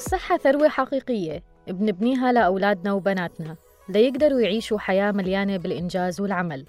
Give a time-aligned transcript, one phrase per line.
[0.00, 1.42] الصحة ثروة حقيقية.
[1.68, 3.56] بنبنيها لأولادنا وبناتنا.
[3.88, 6.66] ليقدروا يعيشوا حياة مليانة بالإنجاز والعمل.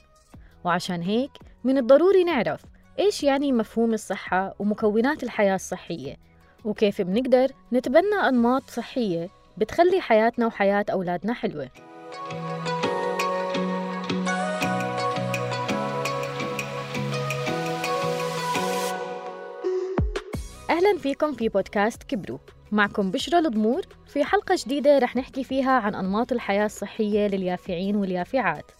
[0.63, 1.31] وعشان هيك
[1.63, 2.61] من الضروري نعرف
[2.99, 6.15] إيش يعني مفهوم الصحة ومكونات الحياة الصحية.
[6.65, 11.69] وكيف بنقدر نتبنى أنماط صحية بتخلي حياتنا وحياة أولادنا حلوة.
[20.69, 22.39] أهلا فيكم في بودكاست كبرو.
[22.71, 28.71] معكم بشرى الضمور في حلقة جديدة رح نحكي فيها عن أنماط الحياة الصحية لليافعين واليافعات.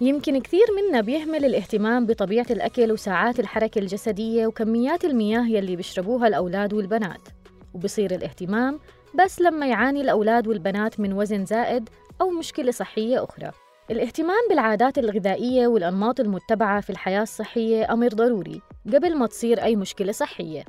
[0.00, 6.72] يمكن كثير منا بيهمل الاهتمام بطبيعة الأكل وساعات الحركة الجسدية وكميات المياه يلي بيشربوها الأولاد
[6.72, 7.28] والبنات.
[7.74, 8.80] وبصير الاهتمام
[9.24, 11.88] بس لما يعاني الأولاد والبنات من وزن زائد
[12.20, 13.50] أو مشكلة صحية أخرى.
[13.90, 18.60] الاهتمام بالعادات الغذائية والأنماط المتبعة في الحياة الصحية أمر ضروري
[18.94, 20.64] قبل ما تصير أي مشكلة صحية.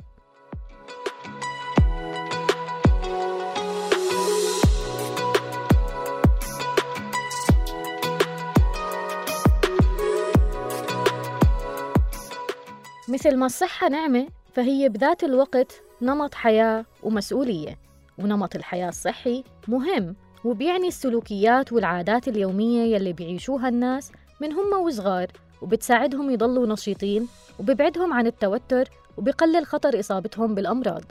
[13.12, 17.78] مثل ما الصحة نعمة فهي بذات الوقت نمط حياة ومسؤولية
[18.18, 25.26] ونمط الحياة الصحي مهم وبيعني السلوكيات والعادات اليومية يلي بيعيشوها الناس من هم وصغار
[25.62, 31.02] وبتساعدهم يضلوا نشيطين وببعدهم عن التوتر وبقلل خطر إصابتهم بالأمراض.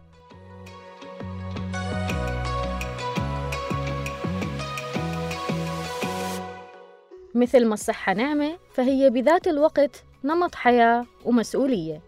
[7.36, 12.02] مثل ما الصحة نعمة فهي بذات الوقت نمط حياة ومسؤولية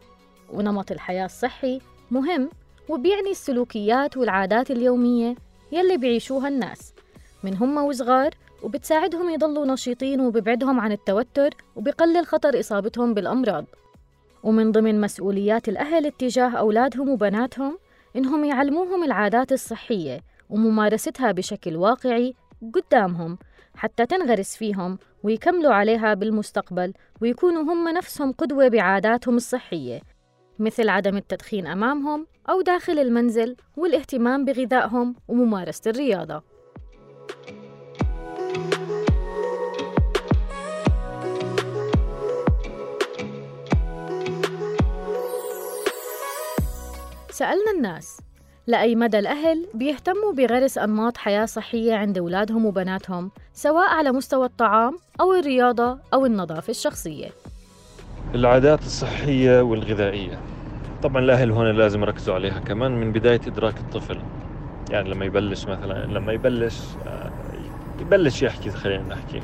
[0.49, 2.49] ونمط الحياة الصحي مهم
[2.89, 5.35] وبيعني السلوكيات والعادات اليومية
[5.71, 6.93] يلي بيعيشوها الناس.
[7.43, 8.33] من هم وصغار
[8.63, 13.65] وبتساعدهم يضلوا نشيطين وببعدهم عن التوتر وبقلل خطر إصابتهم بالأمراض.
[14.43, 17.77] ومن ضمن مسؤوليات الأهل اتجاه أولادهم وبناتهم
[18.15, 22.33] إنهم يعلموهم العادات الصحية وممارستها بشكل واقعي
[22.73, 23.37] قدامهم
[23.75, 30.01] حتى تنغرس فيهم ويكملوا عليها بالمستقبل ويكونوا هم نفسهم قدوة بعاداتهم الصحية
[30.59, 36.43] مثل عدم التدخين أمامهم أو داخل المنزل والاهتمام بغذائهم وممارسة الرياضة.
[47.29, 48.17] سألنا الناس
[48.67, 54.97] لأي مدى الأهل بيهتموا بغرس أنماط حياة صحية عند أولادهم وبناتهم سواء على مستوى الطعام
[55.21, 57.29] أو الرياضة أو النظافة الشخصية.
[58.35, 60.39] العادات الصحية والغذائية.
[61.03, 64.21] طبعا الأهل هون لازم يركزوا عليها كمان من بداية إدراك الطفل.
[64.89, 67.31] يعني لما يبلش مثلا لما يبلش آه،
[67.99, 69.41] يبلش يحكي خلينا نحكي.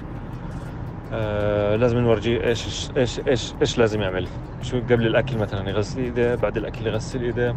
[1.14, 4.28] آه لازم نورجيه إيش إيش إيش إيش لازم يعمل.
[4.62, 7.56] شو قبل الأكل مثلا يغسل إيده بعد الأكل يغسل إيده.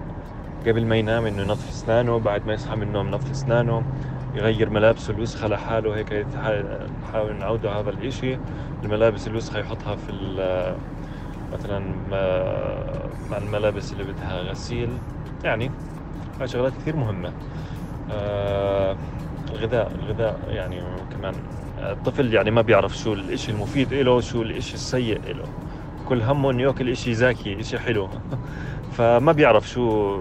[0.66, 3.82] قبل ما ينام إنه ينظف أسنانه بعد ما يصحى من النوم ينظف أسنانه
[4.34, 6.26] يغير ملابسه الوسخة لحاله هيك
[7.02, 8.38] نحاول نعوده هذا الإشي.
[8.84, 10.12] الملابس الوسخة يحطها في
[11.52, 11.78] مثلا
[13.30, 14.88] مع الملابس اللي بدها غسيل.
[15.44, 15.70] يعني
[16.40, 17.32] هاي شغلات كثير مهمة.
[18.10, 18.96] آه
[19.50, 21.34] الغذاء الغذاء يعني كمان
[21.78, 25.44] الطفل يعني ما بيعرف شو الإشي المفيد له شو الإشي السيء له
[26.12, 28.08] كل همه إنه يأكل إشي زاكي إشي حلو.
[28.96, 30.16] فما بيعرف شو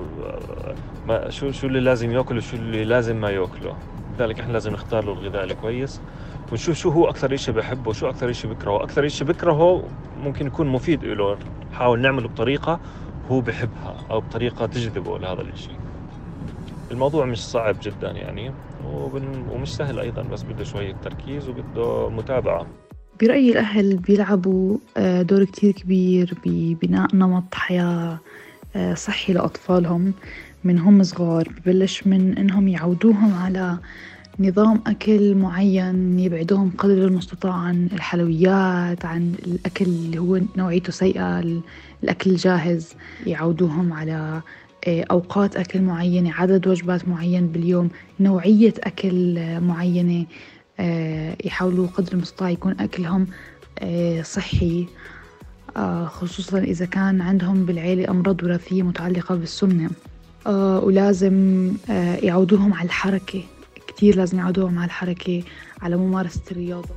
[1.08, 3.76] ما شو شو اللي لازم يأكل وشو اللي لازم ما يأكله.
[4.16, 6.02] لذلك إحنا لازم نختار له الغذاء الكويس.
[6.52, 8.84] ونشوف شو هو أكثر شيء بحبه وشو أكثر شيء بكرهه.
[8.84, 9.84] أكثر شيء بكرهه
[10.24, 11.38] ممكن يكون مفيد له
[11.72, 12.80] نحاول نعمله بطريقة
[13.32, 15.76] هو بحبها أو بطريقة تجذبه لهذا الشيء
[16.92, 18.52] الموضوع مش صعب جدا يعني
[19.52, 22.68] ومش سهل أيضا بس بده شوية تركيز وبده متابعة.
[23.20, 28.20] برأيي الأهل بيلعبوا آه، دور كتير كبير ببناء نمط حياة
[28.76, 30.14] آه، صحي لأطفالهم
[30.64, 31.50] من هم صغار.
[31.50, 33.78] ببلش من إنهم يعودوهم على
[34.40, 41.40] نظام أكل معين يبعدوهم قدر المستطاع عن الحلويات عن الأكل اللي هو نوعيته سيئة
[42.04, 42.94] الأكل الجاهز.
[43.26, 44.42] يعودوهم على
[44.88, 47.90] آه، أوقات أكل معينة عدد وجبات معين باليوم
[48.20, 50.26] نوعية أكل معينة.
[51.46, 53.28] يحاولوا قدر المستطاع يكون أكلهم
[54.22, 54.88] صحي
[56.06, 59.90] خصوصا إذا كان عندهم بالعيلة أمراض وراثية متعلقة بالسمنة.
[60.48, 63.44] آه ولازم آه يعودوهم على الحركة.
[63.88, 65.44] كتير لازم يعودوهم على الحركة
[65.82, 66.90] على ممارسة الرياضة.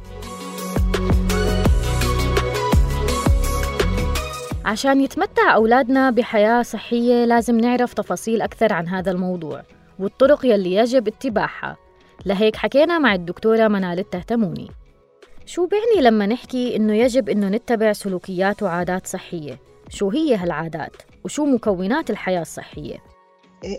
[4.64, 9.62] عشان يتمتع أولادنا بحياة صحية لازم نعرف تفاصيل أكثر عن هذا الموضوع
[9.98, 11.76] والطرق يلي يجب اتباعها.
[12.26, 14.70] لهيك حكينا مع الدكتورة منال التهتموني
[15.46, 19.58] شو بيعني لما نحكي إنه يجب إنه نتبع سلوكيات وعادات صحية؟
[19.88, 20.92] شو هي هالعادات؟
[21.24, 22.96] وشو مكونات الحياة الصحية؟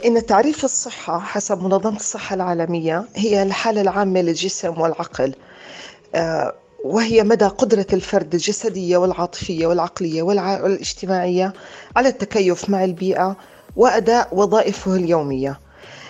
[0.05, 5.35] إن تعريف الصحة حسب منظمة الصحة العالمية هي الحالة العامة للجسم والعقل
[6.15, 11.53] آه، وهي مدى قدرة الفرد الجسدية والعاطفية والعقلية والاجتماعية
[11.95, 13.37] على التكيف مع البيئة
[13.75, 15.59] وأداء وظائفه اليومية.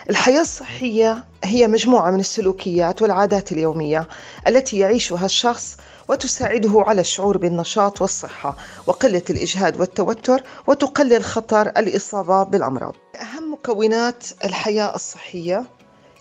[0.10, 4.08] الحياة الصحية هي مجموعة من السلوكيات والعادات اليومية
[4.48, 5.78] التي يعيشها الشخص
[6.08, 8.58] وتساعده على الشعور بالنشاط والصحة
[8.88, 12.96] وقلة الإجهاد والتوتر وتقلل خطر الإصابة بالأمراض.
[13.22, 15.66] أهم مكونات الحياة الصحية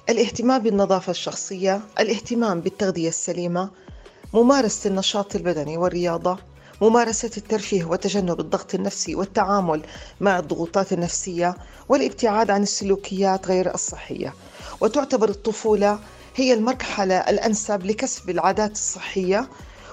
[0.08, 3.70] الاهتمام بالنظافة الشخصية، الاهتمام بالتغذية السليمة،
[4.34, 6.38] ممارسة النشاط البدني والرياضة،
[6.82, 9.82] ممارسة الترفيه وتجنب الضغط النفسي والتعامل
[10.20, 11.54] مع الضغوطات النفسية
[11.88, 14.34] والابتعاد عن السلوكيات غير الصحية.
[14.80, 15.98] وتعتبر الطفولة
[16.36, 19.48] هي المرحلة الأنسب لكسب العادات الصحية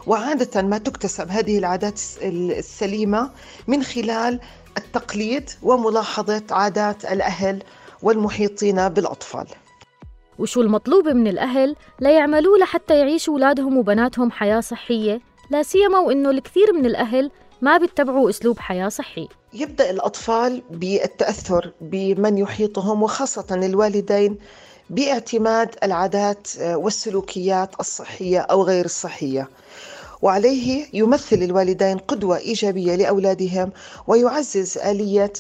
[0.08, 3.32] وعادة ما تكتسب هذه العادات السليمة
[3.68, 4.40] من خلال
[4.78, 7.64] التقليد وملاحظة عادات الأهل
[8.04, 9.48] والمحيطين بالأطفال.
[10.40, 15.22] وشو المطلوب من الأهل؟ ليعملوا لحتى يعيشوا أولادهم وبناتهم حياة صحية.
[15.50, 17.32] لا سيما وإنه الكثير من الأهل
[17.62, 19.28] ما بيتبعوا أسلوب حياة صحي.
[19.54, 24.38] يبدأ الأطفال بالتأثر بمن يحيطهم وخاصة الوالدين
[24.92, 29.50] باعتماد العادات والسلوكيات الصحية أو غير الصحية.
[30.22, 33.72] وعليه يمثل الوالدين قدوة إيجابية لأولادهم
[34.08, 35.34] ويعزز آلية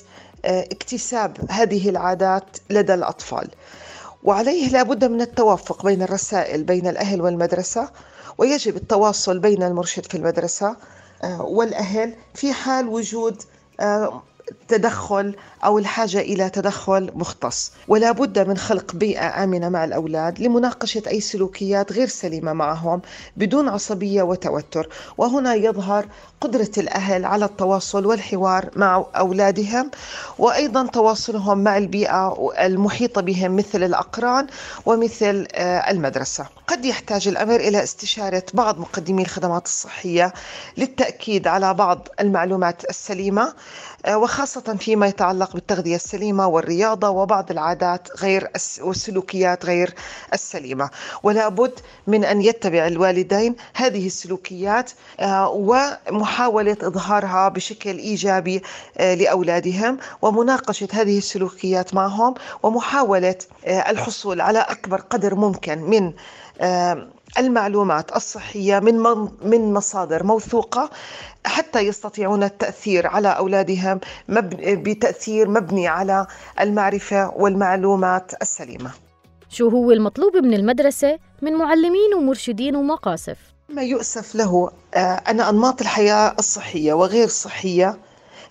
[0.45, 3.50] آه، اكتساب هذه العادات لدى الأطفال.
[4.24, 7.89] وعليه لابد من التوافق بين الرسائل بين الأهل والمدرسة
[8.38, 10.75] ويجب التواصل بين المرشد في المدرسة
[11.24, 13.44] آه، والأهل في حال وجود
[13.80, 14.24] آه،
[14.68, 17.71] تدخل أو الحاجة إلى تدخل مختص.
[17.88, 23.01] ولا بد من خلق بيئة آمنة مع الأولاد لمناقشة أي سلوكيات غير سليمة معهم
[23.38, 24.89] بدون عصبية وتوتر.
[25.18, 26.06] وهنا يظهر
[26.42, 29.92] قدرة الأهل على التواصل والحوار مع أولادهم
[30.39, 34.47] وأيضا تواصلهم مع البيئة المحيطة بهم مثل الأقران
[34.86, 36.45] ومثل آه، المدرسة.
[36.68, 40.33] قد يحتاج الأمر إلى استشارة بعض مقدمي الخدمات الصحية
[40.77, 43.54] للتأكيد على بعض المعلومات السليمة.
[44.09, 48.48] وخاصة فيما يتعلق بالتغذية السليمة والرياضة وبعض العادات غير
[48.81, 49.94] والسلوكيات غير
[50.33, 50.89] السليمة.
[51.24, 58.62] ولا بد من أن يتبع الوالدين هذه السلوكيات آه، ومحاولة إظهارها بشكل إيجابي
[58.98, 62.33] آه، لأولادهم ومناقشة هذه السلوكيات معهم
[62.63, 63.36] ومحاولة
[63.68, 66.13] الحصول على أكبر قدر ممكن من
[67.38, 68.95] المعلومات الصحية من
[69.44, 70.89] من مصادر موثوقة
[71.45, 74.00] حتى يستطيعون التأثير على أولادهم
[74.63, 76.28] بتأثير مبني على
[76.60, 78.92] المعرفة والمعلومات السليمة
[79.50, 83.38] شو هو المطلوب من المدرسة من معلمين ومرشدين ومقاصف؟
[83.69, 87.98] ما يؤسف له آه، أن أنماط الحياة الصحية وغير الصحية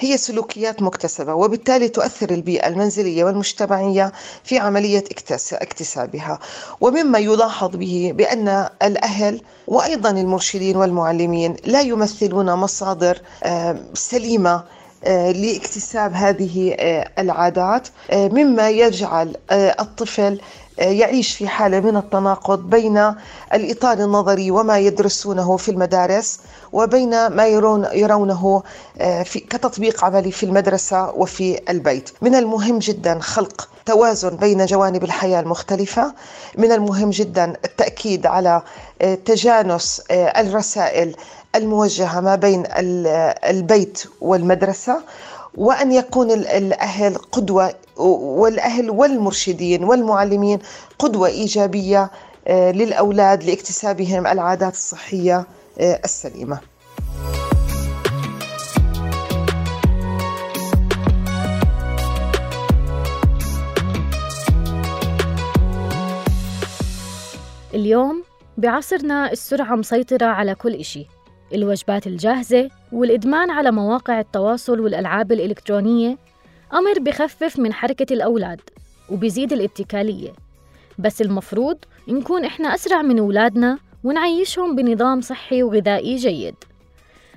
[0.02, 4.12] هي سلوكيات مكتسبة وبالتالي تؤثر البيئة المنزلية والمجتمعية
[4.44, 5.05] في عملية
[5.52, 6.38] اكتسابها.
[6.81, 13.19] ومما يلاحظ به بأن الأهل وأيضا المرشدين والمعلمين لا يمثلون مصادر
[13.94, 14.64] سليمة
[15.06, 17.88] لاكتساب هذه آه، العادات.
[18.11, 20.41] آه، مما يجعل الطفل
[20.79, 23.14] يعيش في حالة من التناقض بين
[23.55, 26.41] الإطار النظري وما يدرسونه في المدارس
[26.73, 28.63] وبين ما يرون يرونه
[28.98, 32.10] آه، في كتطبيق عملي في المدرسة وفي البيت.
[32.22, 36.15] من المهم جدا خلق توازن بين جوانب الحياة المختلفة.
[36.58, 38.63] من المهم جدا التأكيد على
[39.03, 41.17] آه، تجانس آه، الرسائل
[41.55, 42.63] الموجهة ما بين
[43.45, 45.03] البيت والمدرسة
[45.55, 50.59] وأن يكون الأهل قدوة والأهل والمرشدين والمعلمين
[50.99, 52.11] قدوة إيجابية
[52.49, 55.45] آه، للأولاد لاكتسابهم العادات الصحية
[55.81, 56.61] آه، السليمة.
[67.75, 68.25] اليوم
[68.59, 71.07] بعصرنا السرعة مسيطرة على كل إشي.
[71.55, 76.19] الوجبات الجاهزة والإدمان على مواقع التواصل والألعاب الإلكترونية.
[76.73, 78.61] أمر بخفف من حركة الأولاد
[79.11, 80.33] وبيزيد الاتكالية.
[80.99, 81.77] بس المفروض
[82.09, 86.55] نكون إحنا أسرع من أولادنا ونعيشهم بنظام صحي وغذائي جيد.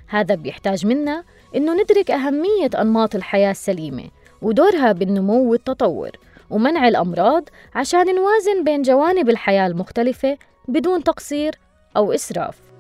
[0.08, 1.24] هذا بيحتاج منا
[1.56, 4.04] إنه ندرك أهمية أنماط الحياة السليمة
[4.42, 6.10] ودورها بالنمو والتطور
[6.50, 11.56] ومنع الأمراض عشان نوازن بين جوانب الحياة المختلفة بدون تقصير
[11.98, 12.73] أو إسراف.